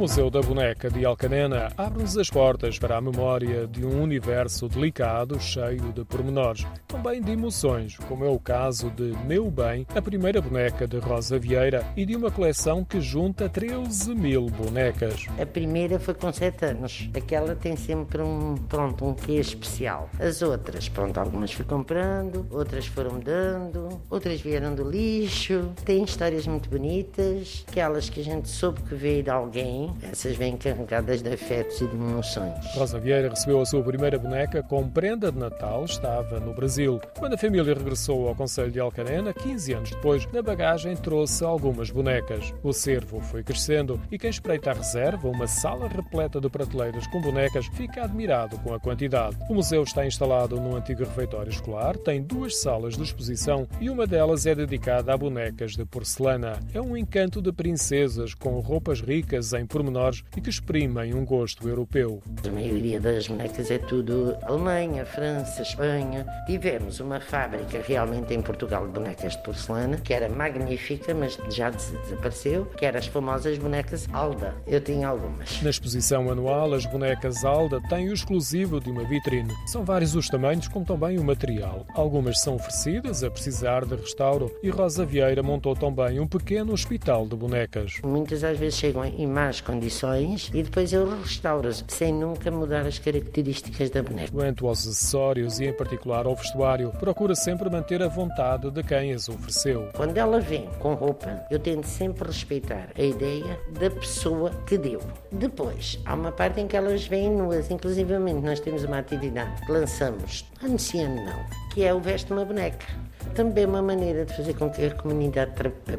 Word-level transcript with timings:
Museu 0.00 0.30
da 0.30 0.40
Boneca 0.40 0.88
de 0.88 1.04
Alcanena 1.04 1.70
abre-nos 1.76 2.16
as 2.16 2.30
portas 2.30 2.78
para 2.78 2.96
a 2.96 3.02
memória 3.02 3.66
de 3.66 3.84
um 3.84 4.02
universo 4.02 4.66
delicado, 4.66 5.38
cheio 5.38 5.92
de 5.92 6.02
pormenores, 6.06 6.66
também 6.88 7.20
de 7.20 7.32
emoções, 7.32 7.98
como 8.08 8.24
é 8.24 8.28
o 8.30 8.38
caso 8.38 8.90
de 8.90 9.14
Meu 9.26 9.50
Bem, 9.50 9.86
a 9.94 10.00
primeira 10.00 10.40
boneca 10.40 10.88
de 10.88 10.96
Rosa 10.96 11.38
Vieira 11.38 11.84
e 11.94 12.06
de 12.06 12.16
uma 12.16 12.30
coleção 12.30 12.82
que 12.82 12.98
junta 12.98 13.46
13 13.46 14.14
mil 14.14 14.46
bonecas. 14.46 15.26
A 15.38 15.44
primeira 15.44 16.00
foi 16.00 16.14
com 16.14 16.32
7 16.32 16.64
anos. 16.64 17.10
Aquela 17.14 17.54
tem 17.54 17.76
sempre 17.76 18.22
um, 18.22 18.54
pronto, 18.54 19.04
um 19.04 19.12
quê 19.12 19.34
especial. 19.34 20.08
As 20.18 20.40
outras, 20.40 20.88
pronto, 20.88 21.20
algumas 21.20 21.52
fui 21.52 21.66
comprando, 21.66 22.46
outras 22.50 22.86
foram 22.86 23.20
dando, 23.20 24.00
outras 24.08 24.40
vieram 24.40 24.74
do 24.74 24.90
lixo. 24.90 25.70
Tem 25.84 26.02
histórias 26.02 26.46
muito 26.46 26.70
bonitas, 26.70 27.66
aquelas 27.68 28.08
que 28.08 28.20
a 28.20 28.24
gente 28.24 28.48
soube 28.48 28.80
que 28.80 28.94
veio 28.94 29.22
de 29.22 29.28
alguém, 29.28 29.89
essas 30.02 30.36
vêm 30.36 30.56
carregadas 30.56 31.22
de 31.22 31.32
afetos 31.32 31.80
e 31.80 31.86
de 31.86 31.94
emoções. 31.94 32.64
Rosa 32.74 32.98
Vieira 32.98 33.28
recebeu 33.28 33.60
a 33.60 33.66
sua 33.66 33.82
primeira 33.82 34.18
boneca 34.18 34.62
com 34.62 34.88
prenda 34.88 35.30
de 35.30 35.38
Natal, 35.38 35.84
estava 35.84 36.40
no 36.40 36.54
Brasil. 36.54 37.00
Quando 37.18 37.34
a 37.34 37.38
família 37.38 37.74
regressou 37.74 38.28
ao 38.28 38.34
Conselho 38.34 38.70
de 38.70 38.80
Alcarena, 38.80 39.32
15 39.32 39.72
anos 39.72 39.90
depois, 39.90 40.26
na 40.32 40.42
bagagem 40.42 40.96
trouxe 40.96 41.44
algumas 41.44 41.90
bonecas. 41.90 42.52
O 42.62 42.72
cervo 42.72 43.20
foi 43.20 43.42
crescendo 43.42 44.00
e 44.10 44.18
quem 44.18 44.30
espreita 44.30 44.70
a 44.70 44.74
reserva, 44.74 45.28
uma 45.28 45.46
sala 45.46 45.88
repleta 45.88 46.40
de 46.40 46.48
prateleiras 46.48 47.06
com 47.06 47.20
bonecas, 47.20 47.66
fica 47.74 48.04
admirado 48.04 48.58
com 48.58 48.74
a 48.74 48.80
quantidade. 48.80 49.36
O 49.48 49.54
museu 49.54 49.82
está 49.82 50.06
instalado 50.06 50.60
num 50.60 50.76
antigo 50.76 51.00
refeitório 51.00 51.50
escolar, 51.50 51.96
tem 51.96 52.22
duas 52.22 52.60
salas 52.60 52.96
de 52.96 53.02
exposição 53.02 53.66
e 53.80 53.90
uma 53.90 54.06
delas 54.06 54.46
é 54.46 54.54
dedicada 54.54 55.12
a 55.12 55.16
bonecas 55.16 55.72
de 55.72 55.84
porcelana. 55.84 56.58
É 56.72 56.80
um 56.80 56.96
encanto 56.96 57.40
de 57.40 57.52
princesas 57.52 58.34
com 58.34 58.58
roupas 58.60 59.00
ricas 59.00 59.52
em 59.52 59.66
pormenores 59.80 60.22
e 60.36 60.40
que 60.40 60.50
exprimem 60.50 61.14
um 61.14 61.24
gosto 61.24 61.66
europeu. 61.66 62.22
A 62.46 62.50
maioria 62.50 63.00
das 63.00 63.26
bonecas 63.26 63.70
é 63.70 63.78
tudo 63.78 64.36
Alemanha, 64.42 65.06
França, 65.06 65.62
Espanha. 65.62 66.26
Tivemos 66.46 67.00
uma 67.00 67.18
fábrica 67.18 67.82
realmente 67.86 68.34
em 68.34 68.42
Portugal 68.42 68.86
de 68.86 68.92
bonecas 68.92 69.32
de 69.32 69.42
porcelana, 69.42 69.96
que 69.96 70.12
era 70.12 70.28
magnífica, 70.28 71.14
mas 71.14 71.38
já 71.50 71.70
desapareceu, 71.70 72.66
que 72.76 72.84
eram 72.84 72.98
as 72.98 73.06
famosas 73.06 73.56
bonecas 73.56 74.06
Alda. 74.12 74.54
Eu 74.66 74.80
tinha 74.80 75.08
algumas. 75.08 75.62
Na 75.62 75.70
exposição 75.70 76.30
anual, 76.30 76.74
as 76.74 76.84
bonecas 76.84 77.44
Alda 77.44 77.80
têm 77.88 78.10
o 78.10 78.14
exclusivo 78.14 78.80
de 78.80 78.90
uma 78.90 79.04
vitrine. 79.04 79.54
São 79.66 79.84
vários 79.84 80.14
os 80.14 80.28
tamanhos, 80.28 80.68
como 80.68 80.84
também 80.84 81.18
o 81.18 81.24
material. 81.24 81.86
Algumas 81.94 82.40
são 82.40 82.56
oferecidas 82.56 83.24
a 83.24 83.30
precisar 83.30 83.86
de 83.86 83.94
restauro 83.94 84.54
e 84.62 84.68
Rosa 84.68 85.06
Vieira 85.06 85.42
montou 85.42 85.74
também 85.74 86.20
um 86.20 86.26
pequeno 86.26 86.72
hospital 86.72 87.26
de 87.26 87.36
bonecas. 87.36 87.94
Muitas 88.04 88.44
às 88.44 88.58
vezes 88.58 88.78
chegam 88.78 89.04
em 89.04 89.26
más 89.26 89.60
condições 89.70 90.50
e 90.52 90.62
depois 90.62 90.92
eu 90.92 91.08
restauro 91.22 91.70
sem 91.86 92.12
nunca 92.12 92.50
mudar 92.50 92.86
as 92.86 92.98
características 92.98 93.90
da 93.90 94.02
boneca. 94.02 94.32
Quanto 94.32 94.66
aos 94.66 94.80
acessórios 94.86 95.60
e 95.60 95.66
em 95.66 95.72
particular 95.72 96.26
ao 96.26 96.34
vestuário, 96.34 96.90
procura 96.98 97.34
sempre 97.36 97.70
manter 97.70 98.02
a 98.02 98.08
vontade 98.08 98.70
de 98.70 98.82
quem 98.82 99.12
as 99.12 99.28
ofereceu. 99.28 99.88
Quando 99.94 100.16
ela 100.16 100.40
vem 100.40 100.68
com 100.80 100.94
roupa, 100.94 101.46
eu 101.50 101.58
tento 101.58 101.86
sempre 101.86 102.26
respeitar 102.26 102.88
a 102.98 103.02
ideia 103.02 103.60
da 103.78 103.90
pessoa 103.90 104.50
que 104.66 104.76
deu. 104.76 105.00
Depois, 105.30 106.00
há 106.04 106.14
uma 106.14 106.32
parte 106.32 106.60
em 106.60 106.66
que 106.66 106.76
elas 106.76 107.06
vêm 107.06 107.30
nuas, 107.30 107.70
inclusivamente 107.70 108.44
nós 108.44 108.58
temos 108.58 108.82
uma 108.84 108.98
atividade 108.98 109.64
que 109.64 109.70
lançamos, 109.70 110.44
anunciando 110.62 111.16
não, 111.22 111.59
que 111.70 111.84
é 111.84 111.94
o 111.94 112.00
Veste 112.00 112.32
uma 112.32 112.44
Boneca 112.44 112.86
também 113.34 113.64
uma 113.64 113.82
maneira 113.82 114.24
de 114.24 114.36
fazer 114.36 114.54
com 114.54 114.70
que 114.70 114.84
a 114.84 114.94
comunidade 114.94 115.52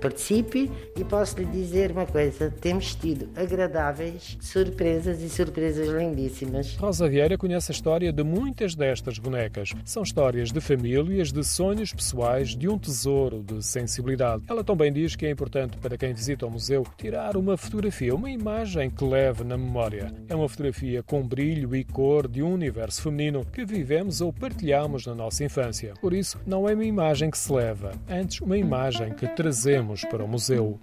participe 0.00 0.70
e 0.96 1.04
posso 1.04 1.38
lhe 1.38 1.46
dizer 1.46 1.92
uma 1.92 2.06
coisa, 2.06 2.50
temos 2.60 2.94
tido 2.94 3.28
agradáveis 3.36 4.38
surpresas 4.40 5.20
e 5.22 5.28
surpresas 5.28 5.88
lindíssimas. 5.88 6.76
Rosa 6.76 7.08
Vieira 7.08 7.36
conhece 7.36 7.70
a 7.70 7.74
história 7.74 8.12
de 8.12 8.22
muitas 8.22 8.74
destas 8.74 9.18
bonecas. 9.18 9.72
São 9.84 10.02
histórias 10.02 10.50
de 10.50 10.60
famílias, 10.60 11.32
de 11.32 11.44
sonhos 11.44 11.92
pessoais, 11.92 12.56
de 12.56 12.68
um 12.68 12.78
tesouro 12.78 13.42
de 13.42 13.64
sensibilidade. 13.64 14.44
Ela 14.48 14.64
também 14.64 14.92
diz 14.92 15.14
que 15.14 15.26
é 15.26 15.30
importante 15.30 15.76
para 15.78 15.96
quem 15.96 16.12
visita 16.12 16.46
o 16.46 16.50
museu 16.50 16.86
tirar 16.96 17.36
uma 17.36 17.56
fotografia, 17.56 18.14
uma 18.14 18.30
imagem 18.30 18.90
que 18.90 19.04
leve 19.04 19.44
na 19.44 19.56
memória. 19.56 20.12
É 20.28 20.34
uma 20.34 20.48
fotografia 20.48 21.02
com 21.02 21.26
brilho 21.26 21.74
e 21.76 21.84
cor 21.84 22.26
de 22.26 22.42
um 22.42 22.52
universo 22.52 23.02
feminino 23.02 23.44
que 23.44 23.64
vivemos 23.64 24.20
ou 24.20 24.32
partilhamos 24.32 25.06
na 25.06 25.14
nossa 25.14 25.44
infância. 25.44 25.57
Por 26.00 26.12
isso, 26.14 26.40
não 26.46 26.68
é 26.68 26.74
uma 26.74 26.84
imagem 26.84 27.08
imagem 27.18 27.30
que 27.30 27.38
se 27.38 27.52
leva, 27.52 27.92
antes 28.08 28.40
uma 28.40 28.56
imagem 28.56 29.12
que 29.12 29.26
trazemos 29.28 30.04
para 30.04 30.24
o 30.24 30.28
museu. 30.28 30.78